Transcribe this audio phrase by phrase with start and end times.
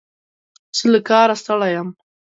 [0.77, 1.89] زه له کاره ستړی یم.